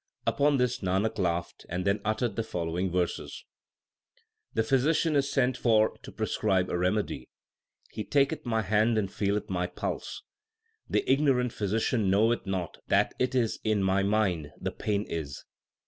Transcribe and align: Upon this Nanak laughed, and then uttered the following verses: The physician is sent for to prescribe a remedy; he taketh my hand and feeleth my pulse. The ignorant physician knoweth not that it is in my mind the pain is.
Upon 0.25 0.57
this 0.57 0.79
Nanak 0.79 1.19
laughed, 1.19 1.63
and 1.69 1.85
then 1.85 2.01
uttered 2.03 2.35
the 2.35 2.41
following 2.41 2.89
verses: 2.89 3.45
The 4.55 4.63
physician 4.63 5.15
is 5.15 5.31
sent 5.31 5.57
for 5.57 5.95
to 6.01 6.11
prescribe 6.11 6.71
a 6.71 6.77
remedy; 6.79 7.29
he 7.91 8.03
taketh 8.03 8.43
my 8.43 8.63
hand 8.63 8.97
and 8.97 9.13
feeleth 9.13 9.47
my 9.47 9.67
pulse. 9.67 10.23
The 10.89 11.07
ignorant 11.07 11.53
physician 11.53 12.09
knoweth 12.09 12.47
not 12.47 12.79
that 12.87 13.13
it 13.19 13.35
is 13.35 13.59
in 13.63 13.83
my 13.83 14.01
mind 14.01 14.49
the 14.59 14.71
pain 14.71 15.03
is. 15.03 15.43